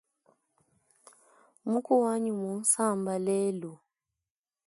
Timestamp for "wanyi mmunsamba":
2.03-3.13